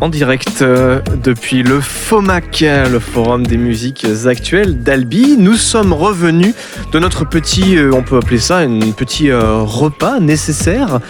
[0.00, 5.36] en direct euh, depuis le FOMAC, le Forum des musiques actuelles d'Albi.
[5.38, 6.54] Nous sommes revenus
[6.92, 11.00] de notre petit, euh, on peut appeler ça un petit euh, repas nécessaire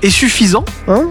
[0.00, 0.64] et suffisant.
[0.88, 1.02] Hein.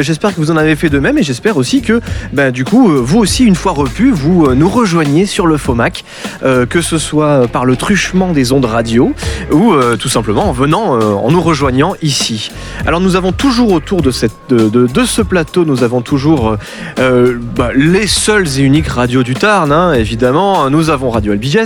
[0.00, 2.00] j'espère que vous en avez fait de même et j'espère aussi que
[2.32, 6.04] ben, du coup, vous aussi, une fois repu, vous nous rejoignez sur le FOMAC,
[6.42, 9.12] que ce soit par le truchement des ondes radio
[9.52, 12.50] ou tout simplement en venant, en nous rejoignant ici.
[12.86, 16.57] Alors nous avons toujours autour de, ce plateau, nous avons toujours
[16.98, 20.68] euh, bah, les seules et uniques radios du Tarn, hein, évidemment.
[20.70, 21.58] Nous avons Radio Albiges,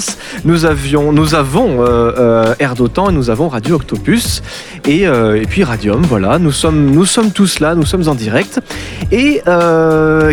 [0.44, 4.42] nous, avions, nous avons euh, euh, Air d'Otan et nous avons Radio Octopus
[4.86, 6.02] et, et, puis Radium.
[6.02, 8.60] Voilà, nous sommes, nous sommes tous là, nous sommes en direct.
[9.10, 9.42] Et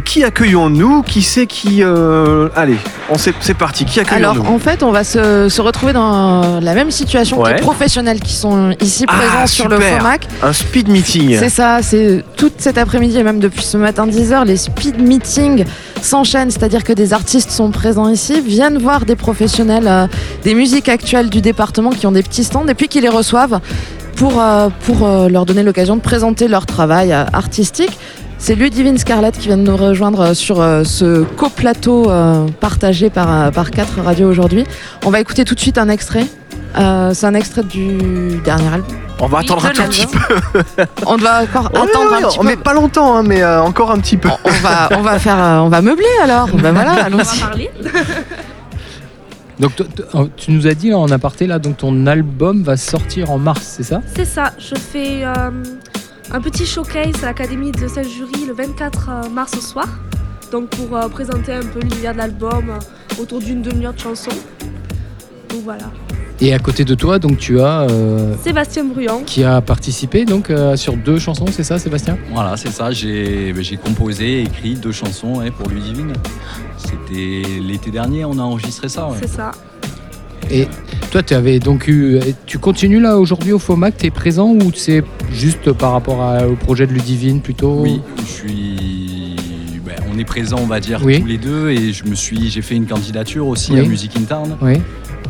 [0.06, 1.04] qui accueillons-nous?
[1.04, 2.78] Qui c'est qui Allez,
[3.18, 3.86] c'est parti.
[3.86, 4.42] Qui accueillons-nous?
[4.42, 8.34] Alors en fait, on va se, retrouver dans la même situation que les professionnels qui
[8.34, 10.28] sont ici ah, présents sur le FOMAC.
[10.42, 11.38] Un speed meeting.
[11.38, 15.64] C'est ça, c'est toute cet après-midi et même depuis ce matin 10h, les speed meetings
[16.02, 20.08] s'enchaînent, c'est-à-dire que des artistes sont présents ici, viennent voir des professionnels euh,
[20.44, 23.60] des musiques actuelles du département qui ont des petits stands et puis qui les reçoivent
[24.16, 27.96] pour, euh, pour euh, leur donner l'occasion de présenter leur travail artistique.
[28.40, 32.10] C'est Ludivine Scarlett qui vient de nous rejoindre sur ce coplateau
[32.62, 34.64] partagé par, par quatre radios aujourd'hui.
[35.06, 36.26] On va écouter tout de suite un extrait.
[36.76, 40.20] C'est un extrait du dernier album on va attendre un tout petit peu.
[41.06, 42.46] on va encore attendre un petit peu.
[42.46, 44.30] Mais pas longtemps, hein, mais euh, encore un petit peu.
[44.46, 46.48] On, va, on va faire, euh, on va meubler alors.
[46.56, 47.70] ben voilà, allons-y.
[49.60, 49.74] Donc
[50.38, 53.84] tu nous as dit en aparté là, donc ton album va sortir en mars, c'est
[53.84, 54.02] ça?
[54.16, 54.54] C'est ça.
[54.58, 55.52] Je fais euh,
[56.32, 59.88] un petit showcase à l'Académie de saint Jury le 24 mars au soir.
[60.54, 62.80] Donc pour présenter un peu l'univers de l'album
[63.20, 64.32] autour d'une demi-heure de chansons.
[65.50, 65.92] Donc voilà.
[66.42, 70.50] Et à côté de toi, donc tu as euh, Sébastien Bruyant qui a participé donc
[70.50, 72.18] euh, sur deux chansons, c'est ça, Sébastien?
[72.32, 72.92] Voilà, c'est ça.
[72.92, 76.14] J'ai ben, composé, écrit deux chansons pour Ludivine.
[76.78, 79.10] C'était l'été dernier, on a enregistré ça.
[79.20, 79.52] C'est ça.
[80.50, 80.68] Et
[81.12, 84.72] toi, tu avais donc eu, tu continues là aujourd'hui au FOMAC, tu es présent ou
[84.74, 87.82] c'est juste par rapport au projet de Ludivine plutôt?
[87.82, 89.36] Oui, je suis.
[89.86, 92.62] Ben, on est présent, on va dire tous les deux, et je me suis, j'ai
[92.62, 94.58] fait une candidature aussi à Music Interne.
[94.62, 94.76] Oui.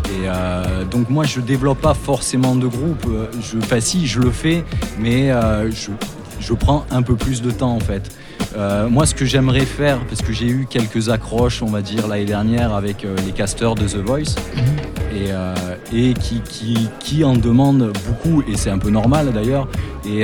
[0.09, 3.05] Et euh, donc moi je développe pas forcément de groupe.
[3.41, 4.63] Je, enfin si, je le fais,
[4.99, 8.09] mais euh, je, prends un peu plus de temps en fait.
[8.57, 12.07] Euh, moi ce que j'aimerais faire, parce que j'ai eu quelques accroches, on va dire
[12.07, 15.93] l'année dernière avec les casteurs de The Voice, mhm.
[15.93, 19.67] et, qui, qui, en demandent beaucoup, et c'est un peu normal d'ailleurs.
[20.07, 20.23] Et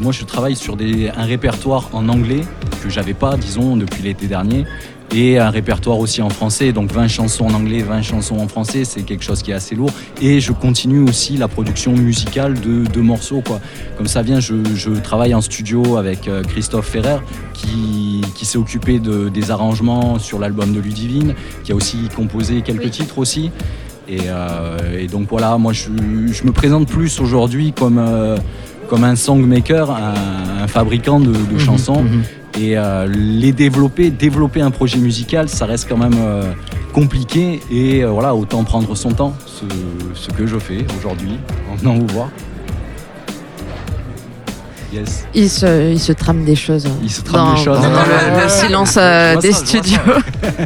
[0.00, 2.40] moi je travaille sur des, un répertoire en anglais
[2.82, 4.66] que j'avais pas, disons, depuis l'été dernier
[5.14, 6.72] et un répertoire aussi en français.
[6.72, 9.74] Donc 20 chansons en anglais, 20 chansons en français, c'est quelque chose qui est assez
[9.74, 9.90] lourd.
[10.20, 13.42] Et je continue aussi la production musicale de, de morceaux.
[13.44, 13.60] Quoi.
[13.96, 17.18] Comme ça vient, je, je, travaille en studio avec euh, Christophe Ferrer
[17.54, 21.34] qui, qui s'est occupé de, des arrangements sur l'album de Ludivine,
[21.64, 23.50] qui a aussi composé quelques titres aussi.
[24.08, 25.88] Et, euh, et, donc voilà, moi je,
[26.32, 28.36] je me présente plus aujourd'hui comme, euh,
[28.88, 32.02] comme un songmaker, un, un fabricant de, de mhm, chansons.
[32.02, 32.22] Mhm.
[32.58, 36.52] Et euh, les développer, développer un projet musical, ça reste quand même euh,
[36.92, 37.60] compliqué.
[37.70, 41.38] Et euh, voilà, autant prendre son temps, ce, que je fais aujourd'hui,
[41.70, 42.28] en venant vous voir.
[44.92, 45.24] Yes.
[45.34, 46.88] Il, se, il se trame des choses.
[47.02, 47.80] Il se trame des choses.
[47.80, 48.98] Dans le, silence
[49.40, 50.00] des studios.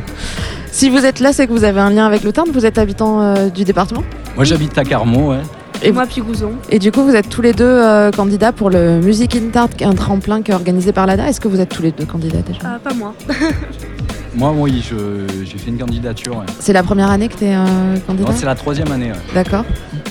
[0.72, 2.48] si vous êtes là, c'est que vous avez un lien avec le Tarn.
[2.50, 4.02] Vous êtes habitant du département?
[4.34, 5.42] Moi, j'habite à Carmont, ouais.
[5.84, 6.52] Et moi, Pigouzon.
[6.70, 9.68] Et du coup, vous êtes tous les deux euh, candidats pour le Music in Tart,
[9.82, 11.28] un tremplin qui est organisé par l'ADA.
[11.28, 12.60] Est-ce que vous êtes tous les deux candidats déjà?
[12.64, 13.14] Euh, Pas moi.
[14.34, 16.42] moi, oui, j'ai fait une candidature.
[16.58, 18.32] C'est la première année que tu es euh, candidat?
[18.34, 19.12] C'est la troisième année.
[19.34, 19.66] D'accord.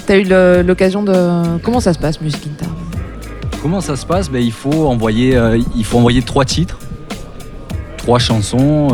[0.06, 1.58] Tu as eu l'occasion de.
[1.64, 2.76] Comment ça se passe, Music in Tart
[3.64, 4.30] Comment ça se passe?
[4.30, 5.40] Ben, il, faut envoyer,
[5.76, 6.78] il faut envoyer trois titres
[7.98, 8.90] trois chansons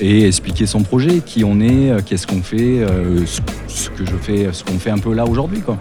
[0.00, 2.84] et expliquer son projet, qui on est, qu'est-ce qu'on fait,
[3.66, 5.78] ce, que je fais, ce qu'on fait un peu là aujourd'hui, quoi.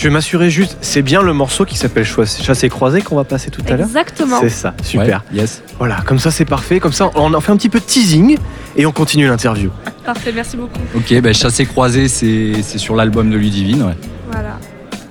[0.00, 3.50] Je vais m'assurer juste, c'est bien le morceau qui s'appelle Chassé croisé qu'on va passer
[3.50, 4.38] tout à l'heure Exactement.
[4.40, 5.22] C'est ça, super.
[5.30, 5.62] yes.
[5.76, 6.80] Voilà, comme ça c'est parfait.
[6.80, 8.38] Comme ça, on en fait un petit peu de teasing
[8.76, 9.68] et on continue l'interview.
[10.06, 10.80] Parfait, merci beaucoup.
[10.96, 13.82] Ok, ben Chassé croisé, c'est sur l'album de Ludivine.
[13.82, 13.94] Ouais.
[14.32, 14.58] Voilà.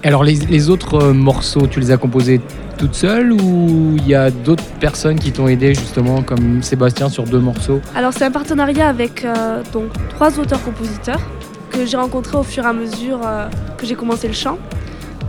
[0.02, 2.42] Alors les, autres euh, morceaux, tu les as composés
[2.80, 7.26] toutes seules ou il y a d'autres personnes qui t'ont aidé justement comme Sébastien sur
[7.26, 7.80] deux morceaux?
[7.94, 11.22] Alors c'est un partenariat avec euh, donc trois auteurs-compositeurs
[11.70, 13.48] que j'ai rencontré au fur et à mesure euh,
[13.78, 14.58] que j'ai commencé le chant.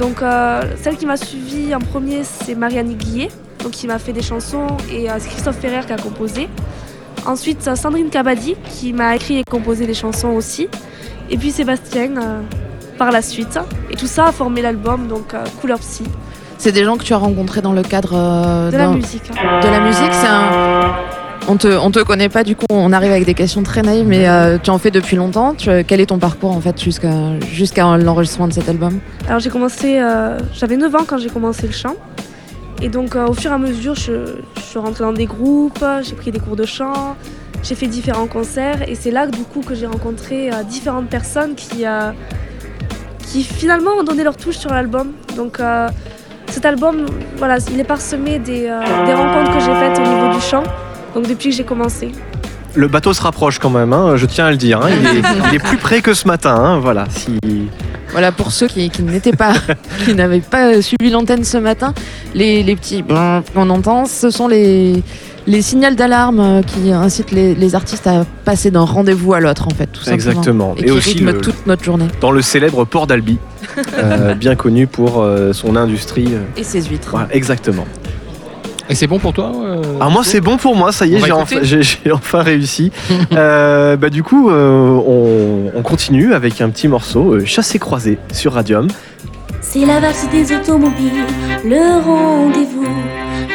[0.01, 3.29] Donc euh, celle qui m'a suivi en premier, c'est Marianne Guillet,
[3.63, 6.49] donc qui m'a fait des chansons, et euh, c'est Christophe Ferrer qui a composé.
[7.27, 10.69] Ensuite, Sandrine Cabadi, qui m'a écrit et composé des chansons aussi.
[11.29, 12.15] Et puis Sébastien
[12.97, 13.59] par la suite.
[13.91, 16.05] Et tout ça a formé l'album, donc Couleur Psy.
[16.61, 19.23] C'est des gens que tu as rencontrés dans le cadre euh, De la musique.
[19.31, 19.61] hein.
[19.63, 20.13] de la musique.
[20.13, 20.95] C'est un...
[21.49, 24.07] On te, on te connaît pas, du coup, on arrive avec des questions très naïves,
[24.07, 25.55] mais euh, tu en fais depuis longtemps.
[25.57, 29.01] Quel est ton parcours en fait jusqu'à jusqu'à l'enregistrement de cet album?
[29.27, 31.97] Alors j'ai commencé, euh, j'avais 9 ans quand j'ai commencé le chant.
[32.83, 35.85] Et donc euh, au fur et à mesure, je, je suis rentrée dans des groupes,
[36.03, 37.17] j'ai pris des cours de chant,
[37.65, 38.89] j'ai fait différents concerts.
[38.89, 41.85] Et c'est là du coup que j'ai rencontré différentes personnes qui,
[43.27, 45.13] qui finalement ont donné leur touche sur l'album.
[45.37, 45.59] Donc
[46.47, 47.07] cet album,
[47.39, 48.63] voilà, il est parsemé des,
[49.07, 50.63] des rencontres que j'ai faites au niveau du chant.
[51.15, 52.11] Donc depuis que j'ai commencé.
[52.77, 54.81] Le bateau se rapproche quand même, hein, je tiens à le dire.
[54.81, 54.89] hein.
[54.91, 56.55] Il, est, il est plus près que ce matin.
[56.55, 57.07] hein, voilà.
[57.11, 57.37] Si...
[58.13, 59.53] Voilà, pour ceux qui, qui n'étaient pas,
[60.05, 61.95] qui n'avaient pas suivi l'antenne ce matin,
[62.35, 65.03] les, les petits brrr qu'on entend, ce sont les,
[65.49, 69.67] les signaux d'alarme euh, qui incitent les, les artistes à passer d'un rendez-vous à l'autre,
[69.67, 70.15] en fait, tout simplement.
[70.15, 70.75] Exactement.
[70.77, 72.07] Et, Et qui aussi rythment le- toute notre journée.
[72.21, 73.39] Dans le célèbre port d'Albi,
[73.99, 76.29] euh, bien connu pour euh, son industrie.
[76.57, 77.11] Et ses huîtres.
[77.11, 77.87] voilà, exactement.
[78.91, 81.15] Et c'est bon pour toi euh, Alors Ah, moi c'est bon pour moi, ça y
[81.15, 81.21] est,
[81.63, 82.91] j'ai enfin, réussi.
[83.33, 88.19] Euh, bah, du coup, euh, on, on continue avec un petit morceau, euh, Chassé croisé
[88.33, 88.89] sur Radium.
[89.61, 91.25] C'est la valse des automobiles,
[91.65, 92.89] le rendez-vous,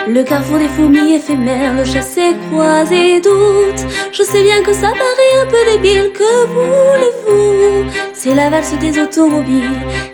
[0.07, 3.85] le carrefour des fourmis éphémères, le chassé croisé doute.
[4.13, 7.89] Je sais bien que ça paraît un peu débile, que voulez-vous?
[8.13, 9.71] C'est la valse des automobiles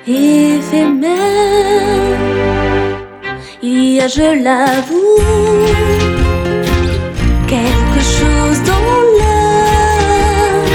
[0.08, 1.12] éphémères.
[3.64, 5.20] Il y a, je l'avoue,
[7.48, 10.66] quelque chose dans l'air,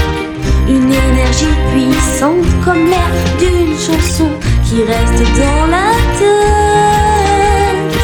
[0.69, 4.29] une énergie puissante comme l'air d'une chanson
[4.63, 7.97] qui reste dans la tête.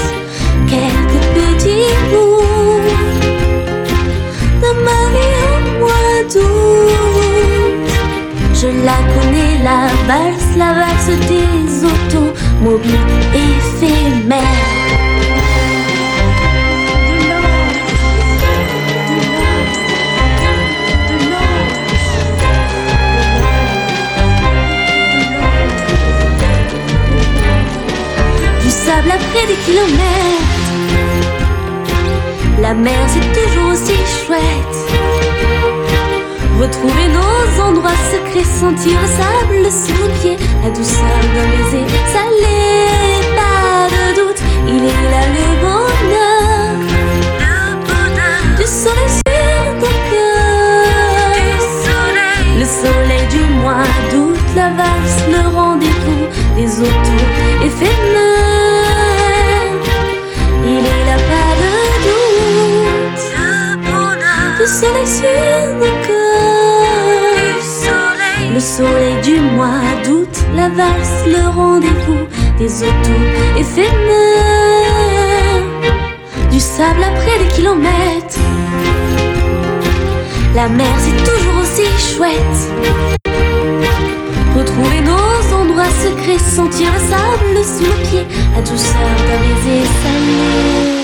[0.67, 2.81] Quelques petits bouts
[4.61, 6.03] de ma vie mois.
[8.53, 14.41] Je la connais, la valse, la valse des automobiles éphémères.
[14.41, 14.62] De
[28.99, 30.49] après des kilomètres.
[32.61, 34.77] La mer c'est toujours aussi chouette.
[36.59, 42.59] Retrouver nos endroits secrets, sentir le sable sous nos pieds, la douceur d'un baiser salé,
[43.35, 46.73] pas de doute, il est là le bonheur.
[48.57, 51.33] Du soleil sur ton cœur,
[52.59, 56.25] le soleil du mois d'août, la valse, le rendez-vous
[56.55, 57.25] des autos
[57.65, 58.32] éphémères.
[64.83, 65.33] Soleil sur.
[68.53, 72.27] Le soleil du mois d'août, la valse, le rendez-vous
[72.59, 73.23] des autos
[73.57, 73.89] éphémères.
[76.51, 78.39] Du sable après des kilomètres.
[80.55, 82.59] La mer c'est toujours aussi chouette.
[84.55, 91.02] Retrouver nos endroits secrets, sentir le sable sous nos pieds, la douceur d'un baiser salé.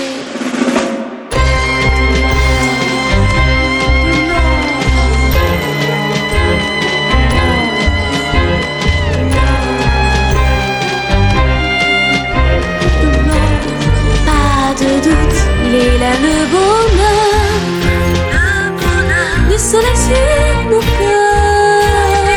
[20.10, 22.30] Sur nos cœurs.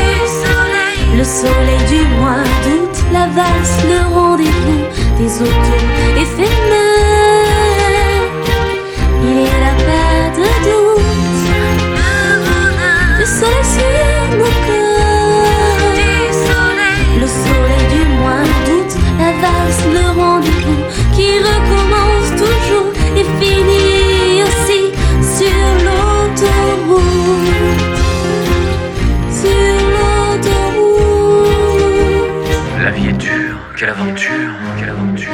[1.16, 4.84] Le soleil du mois d'août, la valse, le rendez-vous
[5.18, 5.84] des autos
[6.16, 7.44] éphémères.
[9.22, 11.02] Il est là, pas de doute.
[13.18, 14.03] Le soleil sur
[33.84, 35.28] quelle aventure, quelle aventure.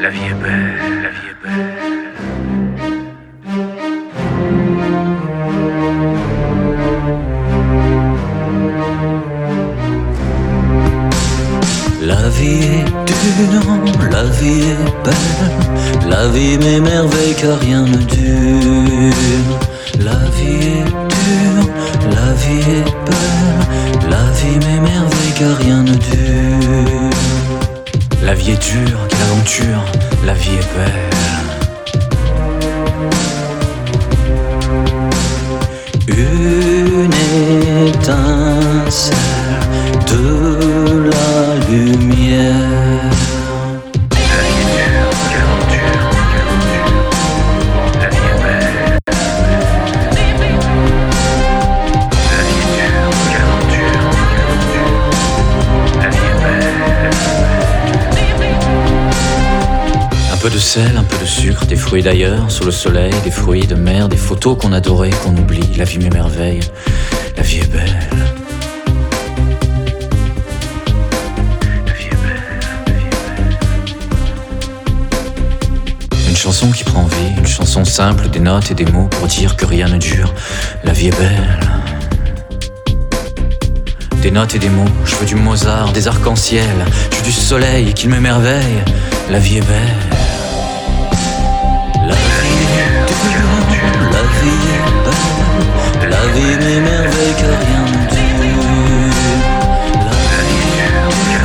[0.00, 1.74] La vie est belle, la vie est belle.
[12.00, 12.84] La vie est
[13.50, 13.76] dure,
[14.10, 19.58] la vie est belle, la vie m'émerveille car rien ne dure.
[20.00, 21.66] La vie est dure,
[22.16, 26.25] la vie est belle, la vie m'émerveille car rien ne dure.
[28.46, 29.84] Vie est dure, quelle aventure,
[30.24, 31.16] la vie est belle.
[36.06, 37.12] Une
[37.88, 39.16] étincelle
[40.06, 42.65] de la lumière.
[60.78, 64.16] Un peu de sucre, des fruits d'ailleurs, sous le soleil, des fruits de mer, des
[64.16, 65.66] photos qu'on adorait, qu'on oublie.
[65.78, 66.60] La vie m'émerveille,
[67.36, 67.98] la vie est belle.
[76.28, 79.56] Une chanson qui prend vie, une chanson simple, des notes et des mots pour dire
[79.56, 80.34] que rien ne dure.
[80.84, 81.60] La vie est belle.
[84.20, 86.68] Des notes et des mots, je veux du Mozart, des arcs-en-ciel,
[87.12, 88.82] je veux du soleil qui m'émerveille.
[89.30, 90.25] La vie est belle.
[96.36, 98.56] Vie m'émerveille que rien ne dure.
[100.06, 101.36] La vie la vie.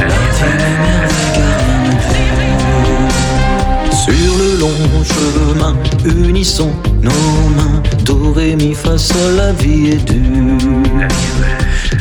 [0.00, 3.96] La vie m'émerveille que rien ne dure.
[3.96, 5.74] Sur le long chemin,
[6.04, 7.24] unissons nos
[7.56, 7.82] mains.
[8.04, 10.58] Do, mi, fa, sol, la vie est dure.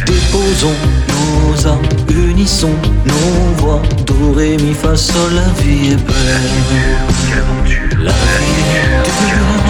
[0.06, 3.82] Déposons nos âmes, unissons nos voix.
[4.06, 6.52] Do, mi, fa, sol, la vie est belle.
[8.00, 9.63] La vie est dure,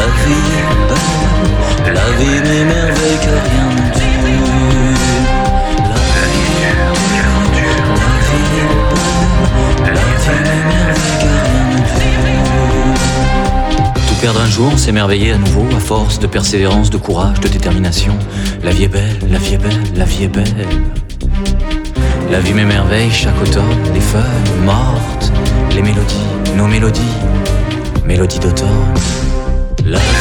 [0.00, 1.94] la vie est belle.
[1.94, 4.20] La vie m'émerveille que rien ne dure.
[6.16, 7.20] La vie est belle.
[9.86, 12.50] La vie m'émerveille que rien ne dure.
[14.08, 18.16] Tout perdre un jour, s'émerveiller à nouveau, à force de persévérance, de courage, de détermination.
[18.62, 20.66] La vie est belle, la vie est belle, la vie est belle.
[22.30, 25.32] La vie m'émerveille chaque automne, les feuilles mortes,
[25.74, 27.16] les mélodies, nos mélodies,
[28.06, 28.94] mélodies d'automne.
[29.84, 30.19] La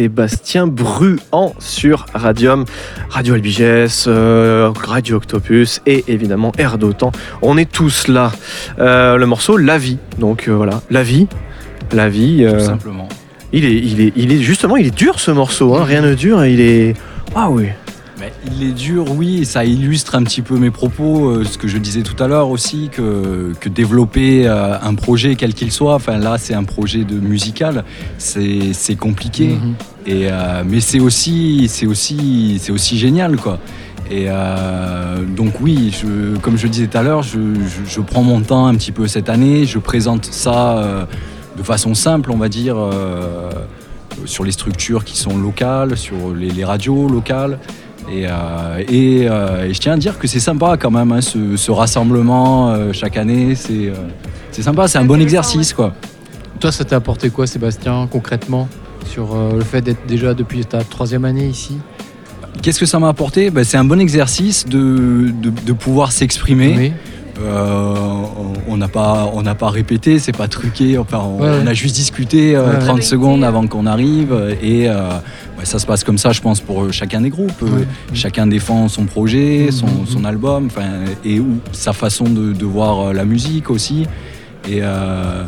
[0.00, 2.64] Sébastien Bruant sur Radium,
[3.10, 7.12] Radio Albigès, euh, Radio Octopus et évidemment Air d'Otan.
[7.42, 8.32] On est tous là.
[8.78, 9.98] Euh, le morceau La vie.
[10.18, 11.26] Donc euh, voilà, La vie.
[11.92, 12.46] La vie.
[12.50, 13.10] Tout simplement.
[13.52, 15.76] il, est, il, est, il est justement, il est dur ce morceau.
[15.76, 16.46] hein, rien ne dure.
[16.46, 16.94] Il est.
[17.34, 17.66] Ah oui.
[18.20, 21.56] Mais il est dur, oui, et ça illustre un petit peu mes propos, euh, ce
[21.56, 25.72] que je disais tout à l'heure aussi, que, que développer euh, un projet quel qu'il
[25.72, 27.84] soit, enfin là c'est un projet de musical,
[28.18, 29.74] c'est compliqué, Mhm.
[30.06, 33.58] et, euh, mais c'est aussi, c'est aussi, c'est aussi génial quoi.
[34.10, 38.00] Et euh, donc oui, je, comme je le disais tout à l'heure, je, je- je
[38.00, 41.04] prends mon temps un petit peu cette année, je présente ça euh,
[41.56, 43.50] de façon simple, on va dire, euh,
[44.26, 47.58] sur les structures qui sont locales, sur les, les radios locales.
[48.12, 51.20] Et, euh, et, euh, et je tiens à dire que c'est sympa quand même, hein,
[51.20, 53.94] ce, ce rassemblement euh, chaque année, c'est euh,
[54.50, 55.94] sympa, c'est un bon exercice quoi.
[56.58, 58.68] Toi, ça t'a apporté quoi, Sébastien, concrètement,
[59.06, 61.78] sur euh, le fait d'être déjà depuis ta troisième année ici?
[62.62, 63.50] Qu'est-ce que ça m'a apporté?
[63.50, 66.74] Ben, C'est un bon exercice de, de, de pouvoir s'exprimer.
[66.76, 66.92] Oui.
[67.42, 67.94] Euh,
[68.68, 70.98] on n'a pas, on n'a pas répété, c'est pas truqué.
[70.98, 71.60] Enfin, on, Ouais, ouais.
[71.62, 72.78] on a juste discuté euh, Ouais, ouais.
[72.86, 74.34] 30 secondes avant qu'on arrive.
[74.62, 75.08] Et euh,
[75.58, 77.52] ouais, ça se passe comme ça, je pense, pour chacun des groupes.
[77.62, 77.86] Euh, Ouais.
[78.14, 80.06] Chacun défend son projet, son, Mhm.
[80.06, 80.88] son album, enfin,
[81.24, 84.06] et ou sa façon de, de voir euh, la musique aussi.
[84.68, 85.44] Et, euh,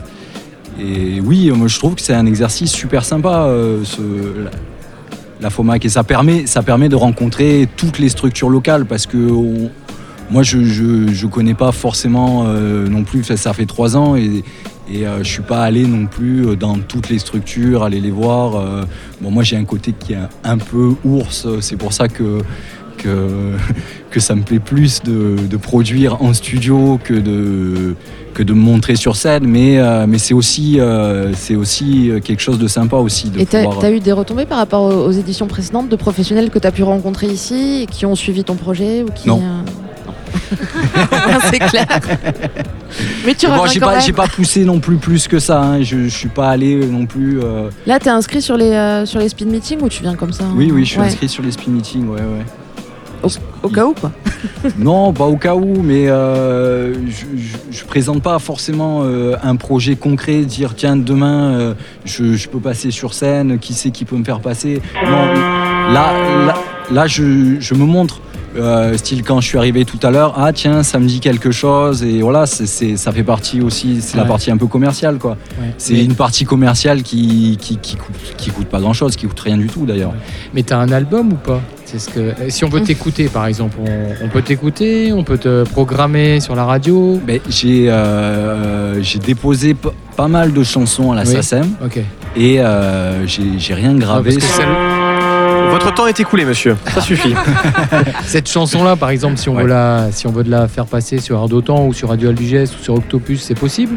[0.80, 4.00] et oui, moi je trouve que c'est un exercice super sympa, euh, ce,
[4.44, 4.50] la,
[5.40, 5.84] la FOMAC.
[5.84, 9.70] Et ça permet, ça permet de rencontrer toutes les structures locales parce que on-
[10.32, 14.42] moi je, je, je connais pas forcément euh, non plus, ça, fait trois ans et,
[14.92, 18.10] et euh, je suis pas allé non plus euh, dans toutes les structures, aller les
[18.10, 18.56] voir.
[18.56, 18.84] euh.
[19.20, 22.40] bon, moi j'ai un côté qui est un, peu ours, c'est pour ça que,
[22.98, 23.52] que,
[24.10, 27.94] que ça me plaît plus de, de produire en studio que de,
[28.34, 32.40] que de me montrer sur scène, mais, euh, mais c'est aussi, euh, c'est aussi quelque
[32.40, 33.28] chose de sympa aussi.
[33.30, 36.48] De Et pouvoir- t'as eu des retombées par rapport aux, aux éditions précédentes de professionnels
[36.50, 39.38] que tu as pu rencontrer ici et qui ont suivi ton projet ou qui Non.
[39.38, 39.81] euh, non.
[41.50, 41.86] c'est clair.
[43.26, 44.02] Mais tu Bon, reviens j'ai quand pas, même.
[44.02, 45.60] j'ai pas poussé non plus plus que ça.
[45.62, 45.82] hein.
[45.82, 47.40] Je, je suis pas allé non plus.
[47.42, 50.44] euh, Là, t'es inscrit sur les sur les speed meetings ou tu viens comme ça
[50.54, 50.74] Oui, hein?
[50.74, 51.06] Oui, je suis Ouais.
[51.06, 52.06] inscrit sur les speed meetings.
[52.08, 52.44] Ouais, ouais.
[53.62, 54.10] Au cas où quoi.
[54.78, 59.54] Non, pas au cas où, mais euh, je, je, je présente pas forcément euh, un
[59.54, 61.74] projet concret, dire tiens demain euh,
[62.04, 64.82] je, je peux passer sur scène, qui c'est qui peut me faire passer.
[65.06, 65.26] Non,
[65.92, 66.12] là,
[66.46, 66.54] là,
[66.90, 68.20] là je, je me montre.
[68.56, 71.50] Euh, style quand je suis arrivé tout à l'heure, ah tiens, ça me dit quelque
[71.50, 72.02] chose.
[72.02, 75.38] Et voilà, c'est, ça fait partie aussi, c'est la partie un peu commerciale, quoi.
[75.60, 75.72] Ouais.
[75.78, 79.26] C'est Mais- une partie commerciale qui, qui, qui coûte, qui coûte pas grand chose, qui
[79.26, 80.12] coûte rien du tout d'ailleurs.
[80.52, 81.60] Mais t'as un album ou pas?
[81.86, 82.20] C'est ce que.
[82.20, 86.40] euh, Si on veut t'écouter, par exemple, on, on peut t'écouter, on peut te programmer
[86.40, 87.20] sur la radio?
[87.26, 89.74] Ben, j'ai, euh, j'ai déposé
[90.16, 91.28] pas mal de chansons à la Oui.
[91.32, 91.68] SACEM
[92.36, 94.32] et euh, j'ai, rien Ah, gravé.
[94.32, 94.66] celle-
[95.72, 96.76] Votre temps est écoulé, monsieur.
[96.94, 97.34] Ça suffit.
[98.26, 99.62] cette chanson-là, par exemple, si on, Ouais.
[99.62, 102.74] veut la, si on veut de la faire passer sur Ardotan ou sur Radio Aldigest
[102.78, 103.96] ou sur Octopus, c'est possible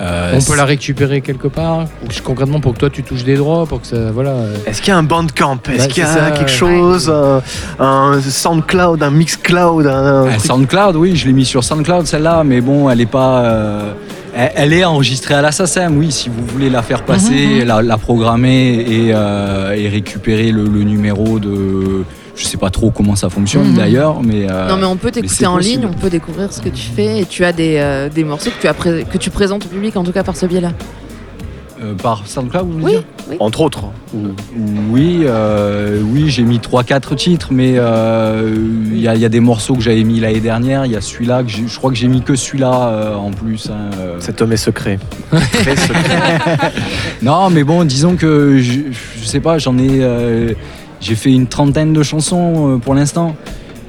[0.00, 1.84] Euh, On peut la récupérer quelque part
[2.24, 4.10] Concrètement, pour que toi tu touches des droits, pour que ça.
[4.12, 4.30] Voilà.
[4.30, 6.56] euh, Est-ce qu'il y a un bandcamp Est-ce Bah, qu'il y a ça, quelque ouais.
[6.56, 7.40] chose un,
[7.84, 12.42] un SoundCloud, un Mixcloud un, Euh, truc- SoundCloud, oui, je l'ai mis sur SoundCloud celle-là,
[12.44, 13.44] mais bon, elle est pas.
[13.44, 13.92] euh,
[14.36, 17.64] elle, elle est enregistrée à la SACEM, oui, si vous voulez la faire passer, Mhm,
[17.64, 22.04] la, la programmer et, euh, et récupérer le, le numéro de.
[22.36, 23.76] Je sais pas trop comment ça fonctionne Mhm.
[23.76, 24.46] d'ailleurs, mais.
[24.50, 27.20] euh, Non mais on peut t'écouter en ligne, on peut découvrir ce que tu fais
[27.20, 29.68] et tu as des, euh, des morceaux que tu, as pré- que tu présentes au
[29.68, 30.72] public en tout cas par ce biais-là.
[31.84, 33.36] Euh, par SoundCloud, vous voulez Oui, dire oui.
[33.40, 33.84] Entre autres.
[34.90, 38.54] Oui, euh, oui, j'ai mis 3-4 titres, mais euh,
[38.90, 40.86] il y, a- il y a des morceaux que j'avais mis l'année dernière.
[40.86, 43.70] Il y a celui-là que je crois que j'ai mis que celui-là euh, en plus.
[43.70, 44.16] hein, euh.
[44.20, 44.98] Cet homme est secret.
[45.30, 46.72] Très secret.
[47.22, 48.80] Non, mais bon, disons que je,
[49.20, 50.52] je sais pas, j'en ai, euh,
[51.00, 53.34] j'ai fait une trentaine de chansons euh, pour l'instant.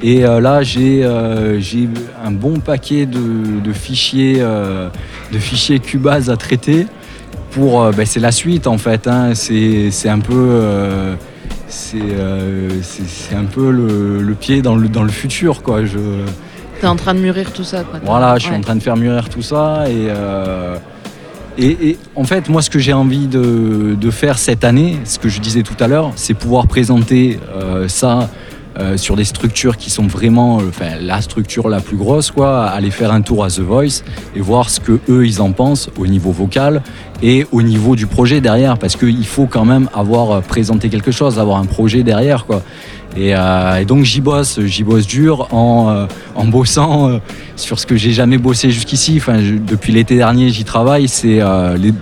[0.03, 1.87] Et euh, là, j'ai euh, j'ai
[2.23, 3.19] un bon paquet de,
[3.63, 4.89] de fichiers, euh,
[5.31, 6.85] de fichiers Cubase à traiter.
[7.55, 9.07] Pour, euh, ben, c'est la suite en fait.
[9.07, 9.31] hein.
[9.33, 11.15] C'est un peu, euh,
[11.67, 15.85] c'est euh, c'est- c'est un peu le, le pied dans le dans le futur quoi.
[15.85, 15.97] Je,
[16.81, 18.00] T'es en train de mûrir tout ça quoi.
[18.03, 18.57] voilà, je suis Ouais.
[18.57, 20.75] en train de faire mûrir tout ça et, euh,
[21.57, 25.17] et, et en fait, moi, ce que j'ai envie de, de faire cette année, ce
[25.17, 28.29] que je disais tout à l'heure, c'est pouvoir présenter euh, ça
[28.77, 32.66] euh, sur des structures qui sont vraiment, euh, enfin, la structure la plus grosse, quoi.
[32.66, 34.03] Aller faire un tour à The Voice
[34.35, 36.81] et voir ce que eux ils en pensent au niveau vocal
[37.24, 41.11] et au niveau du projet derrière, parce qu'il faut quand même avoir euh, présenté quelque
[41.11, 42.61] chose, avoir un projet derrière, quoi.
[43.18, 47.22] Et, euh, et donc j'y bosse, j'y bosse dur en, euh, en bossant
[47.55, 49.14] sur ce que j'ai jamais bossé jusqu'ici.
[49.18, 51.07] Enfin, je- depuis l'été dernier, j'y travaille.
[51.07, 51.40] C'est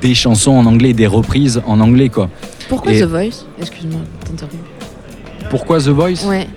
[0.02, 2.30] des chansons en anglais, des reprises en anglais, quoi.
[2.68, 3.46] Pourquoi Et- The Voice?
[3.62, 4.58] Excuse-moi, t'interromps.
[5.54, 6.48] Pourquoi The Voice Ouais.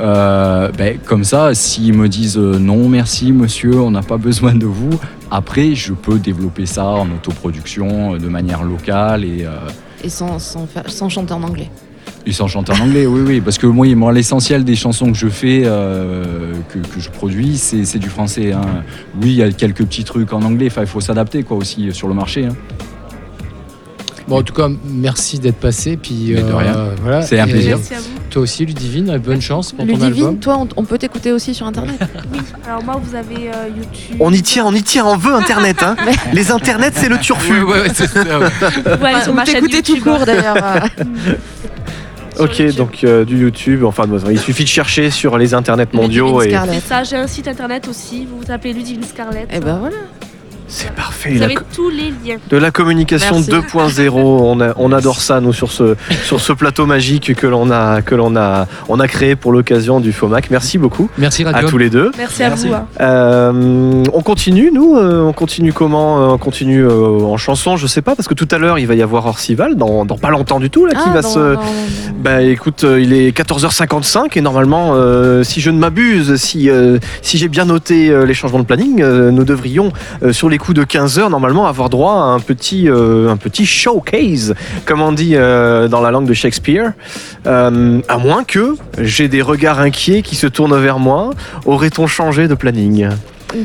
[0.00, 4.54] Euh, ben, Comme ça, s'ils me disent euh, non, merci, monsieur, on n'a pas besoin
[4.54, 4.98] de vous.
[5.30, 9.44] Après, je peux développer ça en autoproduction euh, de manière locale et,
[10.02, 11.70] Et sans, sans, chanter en anglais.
[12.24, 13.04] et sans chanter en anglais.
[13.06, 17.10] Oui, oui, parce que moi, moi, l'essentiel des chansons que je fais, que, que je
[17.10, 18.52] produis, c'est du français.
[18.52, 18.62] hein.
[19.20, 20.68] Oui, il y a quelques petits trucs en anglais.
[20.74, 22.46] Il faut s'adapter quoi aussi sur le marché.
[22.46, 22.56] hein.
[24.28, 25.96] Bon, en tout cas, merci d'être passé.
[25.96, 26.88] Puis, Mais de rien.
[27.02, 27.22] voilà.
[27.22, 27.78] C'est un Et plaisir.
[27.78, 28.04] Merci à vous.
[28.30, 30.38] Toi aussi, Ludivine, bonne chance pour ton Ludivine, album.
[30.38, 31.98] toi, on, on peut t'écouter aussi sur internet.
[32.32, 34.16] Oui, alors moi vous avez euh, YouTube.
[34.20, 35.82] On y tient, on y tient, on veut Internet.
[35.82, 35.96] Hein.
[36.34, 37.62] Les Internets, c'est le turfu.
[37.62, 38.22] Ouais, ouais, ouais, c'est ça.
[38.22, 38.46] ouais.
[38.84, 40.04] Vous pouvez aller sur Ou ma chaîne t'écouter tout YouTube.
[40.04, 40.56] court d'ailleurs.
[40.62, 40.80] euh.
[42.34, 42.76] Sur Ok, YouTube.
[42.76, 46.80] donc euh, du YouTube, enfin il suffit de chercher sur les internets mondiaux Ludivine et
[46.80, 48.26] ça, j'ai un site internet aussi.
[48.30, 49.48] Vous tapez Ludivine Scarlett.
[49.52, 49.96] Et ben voilà.
[50.68, 51.30] C'est parfait.
[51.32, 52.36] vous la avez tous les liens.
[52.48, 53.50] de la communication Merci.
[53.50, 57.70] 2.0, on, a- on adore ça nous sur ce sur ce plateau magique que l'on
[57.70, 60.50] a que l'on a on a créé pour l'occasion du FOMAC.
[60.50, 61.68] Merci beaucoup Merci à Radio.
[61.70, 62.10] tous les deux.
[62.18, 62.68] Merci, à Merci.
[62.68, 62.74] vous.
[62.74, 62.86] hein.
[63.00, 67.86] Euh, on continue, nous euh, On continue comment Euh, On continue euh, en chanson, je
[67.86, 70.30] sais pas, parce que tout à l'heure, il va y avoir Orcival, dans, dans pas
[70.30, 71.56] longtemps du tout, là, qui Ah, va non, se...
[72.20, 76.98] Bah écoute, euh, il est 14h55 et normalement, euh, si je ne m'abuse, si, euh,
[77.22, 80.57] si j'ai bien noté euh, les changements de planning, euh, nous devrions, euh, sur les
[80.58, 85.12] coups de 15h, normalement avoir droit à un petit, euh, un petit showcase, comme on
[85.12, 86.92] dit euh, dans la langue de Shakespeare.
[87.46, 91.30] Euh, à moins que j'ai des regards inquiets qui se tournent vers moi,
[91.64, 93.08] aurait-on changé de planning?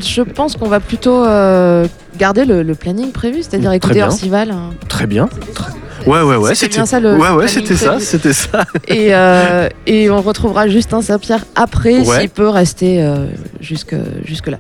[0.01, 1.86] Je pense qu'on va plutôt euh,
[2.17, 4.06] garder le, le planning prévu, c'est-à-dire Très écouter bien.
[4.08, 4.51] Orcival.
[4.51, 4.69] hein.
[4.88, 5.27] Très bien.
[6.06, 8.66] Ouais, ouais, ouais, C'était bien ça, le Ouais, ouais, c'était ça, c'était ça.
[8.88, 12.22] Et, euh, et on retrouvera Justin Saint-Pierre après, Ouais.
[12.22, 13.28] s'il peut rester euh,
[13.62, 14.58] jusque, jusque là.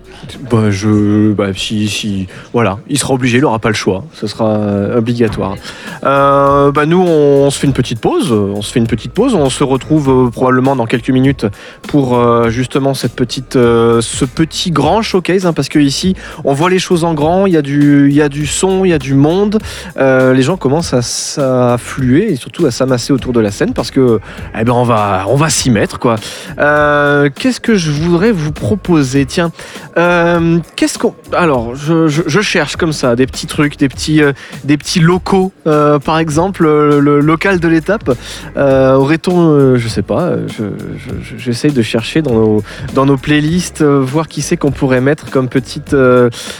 [0.49, 4.27] Bah, je, bah, si, si, voilà, il sera obligé, il aura pas le choix, ce
[4.27, 5.55] sera euh, obligatoire.
[6.03, 9.35] Euh, bah, nous, on, se fait une petite pause, on se fait une petite pause,
[9.35, 11.45] on se retrouve probablement dans quelques minutes
[11.87, 16.79] pour justement cette petite, ce petit grand showcase, hein, parce que ici, on voit les
[16.79, 18.99] choses en grand, il y a du, il y a du son, il y a
[18.99, 19.59] du monde,
[19.97, 21.01] les gens commencent à,
[21.37, 24.19] à affluer et surtout à s'amasser autour de la scène parce que
[24.59, 26.15] eh ben on va on va s'y mettre quoi.
[26.59, 29.25] Euh, qu'est-ce que je voudrais vous proposer?
[29.25, 29.51] Tiens,
[29.97, 34.33] euh, qu'est-ce qu'on alors je, je- cherche comme ça des petits trucs, des petits euh,
[34.63, 38.11] des petits locaux par exemple le, local de l'étape.
[38.57, 44.27] Aurait-on je sais pas, euh, je- j'essaye de chercher dans nos dans nos playlists voir
[44.27, 45.95] qui c'est qu'on pourrait mettre comme petite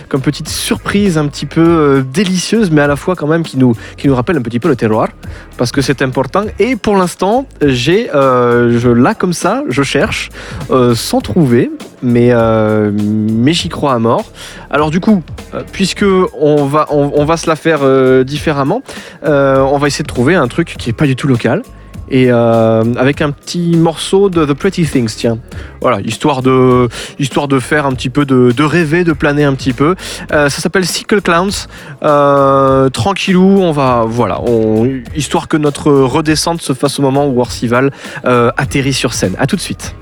[0.09, 3.75] comme petite surprise un petit peu délicieuse, mais à la fois quand même qui nous,
[3.97, 5.09] qui nous rappelle un petit le terroir,
[5.57, 6.43] parce que c'est important.
[6.59, 10.29] Et pour l'instant, j'ai, euh, là comme ça, je cherche,
[10.71, 11.71] euh, sans trouver,
[12.01, 14.25] mais, euh, mais j'y crois à mort.
[14.69, 15.23] Alors du coup,
[15.71, 16.05] puisque
[16.39, 17.81] on va, on, va se la faire
[18.25, 18.81] différemment,
[19.23, 21.61] on va essayer de trouver un truc qui est pas du tout local.
[22.09, 25.37] Et euh, avec un petit morceau de The Pretty Things, tiens.
[25.81, 26.87] Voilà, histoire de,
[27.19, 29.95] histoire de faire un petit peu de, de rêver, de planer un petit peu.
[30.31, 31.67] Euh, ça s'appelle Sickle Clowns.
[32.03, 37.39] Euh, tranquillou, on va, voilà, on, histoire que notre redescente se fasse au moment où
[37.39, 37.91] Orcival
[38.25, 39.35] euh, atterrit sur scène.
[39.39, 39.95] À tout de suite.